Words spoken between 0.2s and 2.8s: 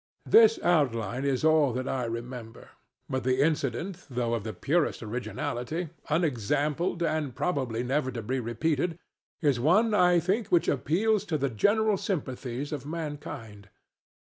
This outline is all that I remember.